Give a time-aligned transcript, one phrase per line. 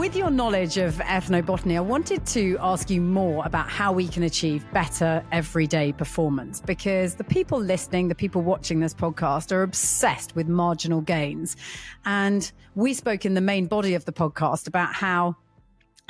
[0.00, 4.22] with your knowledge of ethnobotany, I wanted to ask you more about how we can
[4.22, 10.34] achieve better everyday performance because the people listening, the people watching this podcast are obsessed
[10.34, 11.54] with marginal gains.
[12.06, 15.36] And we spoke in the main body of the podcast about how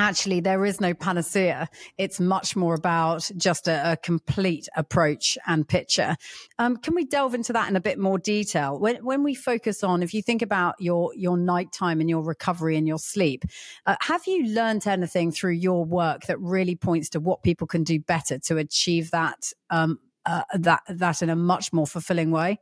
[0.01, 1.69] actually there is no panacea.
[1.99, 6.17] It's much more about just a, a complete approach and picture.
[6.59, 8.79] Um, can we delve into that in a bit more detail?
[8.79, 12.77] When, when we focus on, if you think about your, your nighttime and your recovery
[12.77, 13.45] and your sleep,
[13.87, 17.85] uh, have you learned anything through your work that really points to what people can
[17.85, 22.59] do better to achieve that, um, uh, that, that in a much more fulfilling way?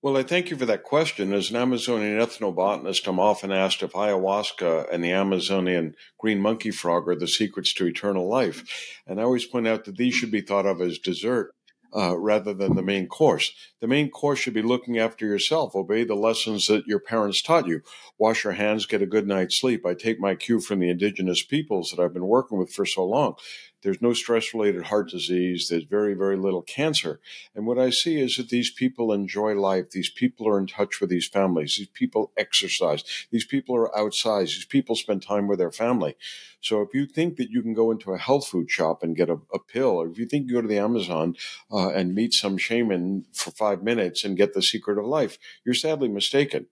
[0.00, 1.32] Well, I thank you for that question.
[1.32, 7.08] As an Amazonian ethnobotanist, I'm often asked if ayahuasca and the Amazonian green monkey frog
[7.08, 8.62] are the secrets to eternal life.
[9.08, 11.52] And I always point out that these should be thought of as dessert
[11.96, 13.52] uh, rather than the main course.
[13.80, 17.66] The main course should be looking after yourself, obey the lessons that your parents taught
[17.66, 17.80] you,
[18.18, 19.84] wash your hands, get a good night's sleep.
[19.84, 23.04] I take my cue from the indigenous peoples that I've been working with for so
[23.04, 23.34] long.
[23.82, 25.68] There's no stress related heart disease.
[25.68, 27.20] There's very, very little cancer.
[27.54, 29.90] And what I see is that these people enjoy life.
[29.90, 31.76] These people are in touch with these families.
[31.76, 33.04] These people exercise.
[33.30, 34.46] These people are outside.
[34.46, 36.16] These people spend time with their family.
[36.60, 39.30] So if you think that you can go into a health food shop and get
[39.30, 41.36] a, a pill, or if you think you go to the Amazon
[41.70, 45.74] uh, and meet some shaman for five minutes and get the secret of life, you're
[45.74, 46.66] sadly mistaken.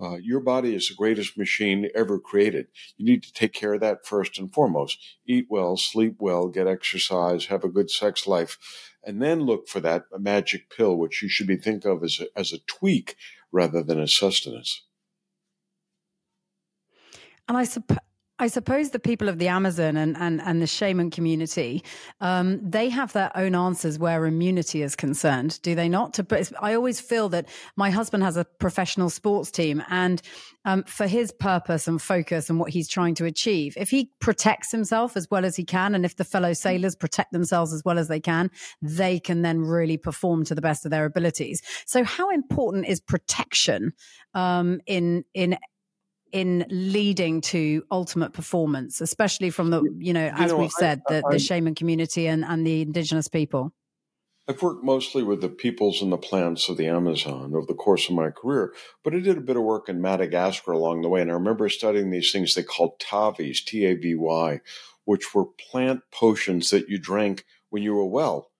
[0.00, 2.66] Uh, your body is the greatest machine ever created.
[2.96, 4.98] You need to take care of that first and foremost.
[5.26, 8.58] Eat well, sleep well, get exercise, have a good sex life,
[9.04, 12.38] and then look for that magic pill, which you should be think of as a,
[12.38, 13.16] as a tweak
[13.52, 14.82] rather than a sustenance.
[17.46, 17.98] And I suppose
[18.40, 21.84] I suppose the people of the Amazon and, and, and the shaman community,
[22.20, 26.14] um, they have their own answers where immunity is concerned, do they not?
[26.14, 30.20] To, I always feel that my husband has a professional sports team, and
[30.64, 34.72] um, for his purpose and focus and what he's trying to achieve, if he protects
[34.72, 38.00] himself as well as he can, and if the fellow sailors protect themselves as well
[38.00, 38.50] as they can,
[38.82, 41.62] they can then really perform to the best of their abilities.
[41.86, 43.92] So, how important is protection
[44.34, 45.56] um, in in
[46.34, 51.00] in leading to ultimate performance, especially from the, you know, as you know, we've said,
[51.06, 53.72] the, I, the shaman community and, and the indigenous people?
[54.48, 58.08] I've worked mostly with the peoples and the plants of the Amazon over the course
[58.08, 61.22] of my career, but I did a bit of work in Madagascar along the way.
[61.22, 64.60] And I remember studying these things they called tavis, T A V Y,
[65.04, 68.50] which were plant potions that you drank when you were well.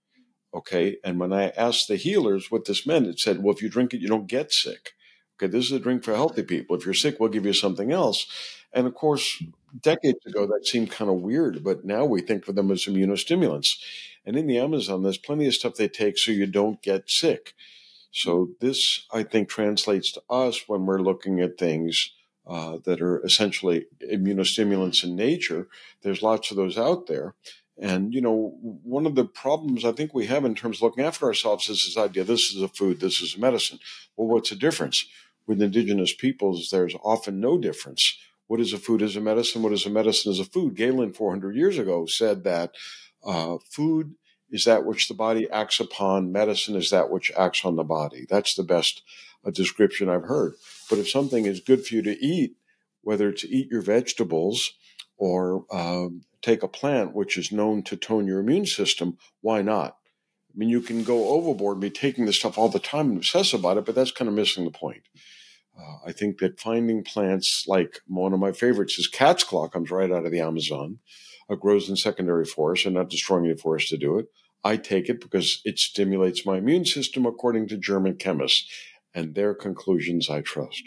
[0.55, 0.99] Okay.
[1.05, 3.93] And when I asked the healers what this meant, it said, well, if you drink
[3.93, 4.93] it, you don't get sick.
[5.37, 6.77] Okay, this is a drink for healthy people.
[6.77, 8.27] If you're sick, we'll give you something else.
[8.73, 9.43] And of course,
[9.81, 13.77] decades ago, that seemed kind of weird, but now we think of them as immunostimulants.
[14.25, 17.55] And in the Amazon, there's plenty of stuff they take so you don't get sick.
[18.11, 22.13] So this, I think, translates to us when we're looking at things
[22.47, 25.67] uh, that are essentially immunostimulants in nature.
[26.03, 27.35] There's lots of those out there.
[27.77, 31.05] And, you know, one of the problems I think we have in terms of looking
[31.05, 33.81] after ourselves is this idea this is a food, this is a medicine.
[34.17, 35.07] Well, what's the difference?
[35.47, 38.19] with indigenous peoples, there's often no difference.
[38.47, 39.63] What is a food is a medicine?
[39.63, 40.75] What is a medicine is a food?
[40.75, 42.73] Galen, 400 years ago, said that
[43.25, 44.15] uh, food
[44.51, 48.27] is that which the body acts upon, medicine is that which acts on the body.
[48.29, 49.03] That's the best
[49.45, 50.55] uh, description I've heard.
[50.91, 52.57] But if something is good for you to eat,
[53.03, 54.73] whether to eat your vegetables
[55.17, 59.97] or um, take a plant which is known to tone your immune system, why not?
[60.55, 63.17] I mean, you can go overboard and be taking this stuff all the time and
[63.17, 65.03] obsess about it, but that's kind of missing the point.
[65.77, 69.91] Uh, I think that finding plants like one of my favorites is cat's claw comes
[69.91, 70.99] right out of the Amazon,
[71.51, 74.27] uh, grows in secondary forest and not destroying the forest to do it.
[74.63, 78.71] I take it because it stimulates my immune system, according to German chemists,
[79.13, 80.83] and their conclusions I trust.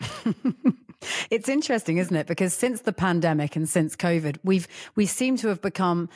[1.30, 2.26] it's interesting, isn't it?
[2.26, 6.08] Because since the pandemic and since COVID, we've we seem to have become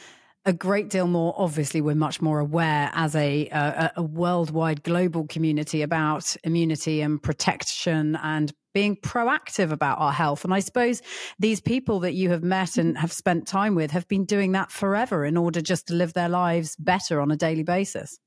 [0.46, 1.34] a great deal more.
[1.36, 7.20] Obviously, we're much more aware as a, a, a worldwide global community about immunity and
[7.20, 10.44] protection and being proactive about our health.
[10.44, 11.02] And I suppose
[11.38, 14.70] these people that you have met and have spent time with have been doing that
[14.70, 18.18] forever in order just to live their lives better on a daily basis.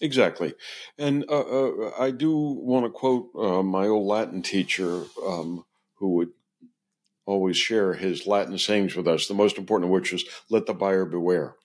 [0.00, 0.54] Exactly.
[0.98, 5.64] And uh, uh, I do want to quote uh, my old Latin teacher um,
[5.96, 6.30] who would
[7.26, 10.74] always share his Latin sayings with us, the most important of which is let the
[10.74, 11.56] buyer beware.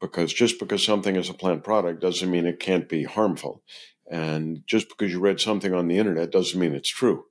[0.00, 3.62] Because just because something is a plant product doesn't mean it can't be harmful.
[4.10, 7.24] And just because you read something on the internet doesn't mean it's true.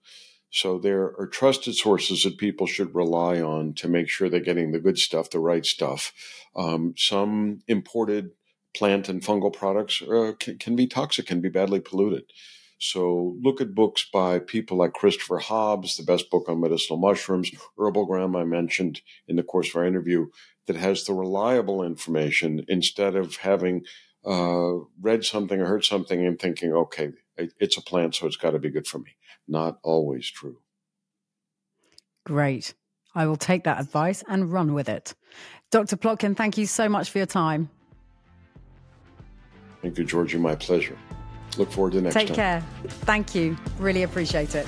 [0.52, 4.72] So there are trusted sources that people should rely on to make sure they're getting
[4.72, 6.14] the good stuff, the right stuff.
[6.56, 8.32] Um, some imported
[8.78, 12.24] plant and fungal products uh, can, can, be toxic, can be badly polluted.
[12.80, 17.50] So look at books by people like Christopher Hobbs, the best book on medicinal mushrooms,
[17.78, 20.28] Herbalgram, I mentioned in the course of our interview,
[20.68, 23.84] that has the reliable information instead of having
[24.26, 28.52] uh, read something or heard something and thinking, okay, it's a plant, so it's got
[28.52, 29.16] to be good for me.
[29.48, 30.58] Not always true.
[32.26, 32.74] Great.
[33.16, 35.16] I will take that advice and run with it.
[35.72, 35.98] Dr.
[35.98, 37.70] Plotkin, thank you so much for your time.
[39.82, 40.38] Thank you, Georgie.
[40.38, 40.98] My pleasure.
[41.58, 42.36] Look forward to next Take time.
[42.36, 42.64] Take care.
[43.06, 43.58] Thank you.
[43.80, 44.68] Really appreciate it.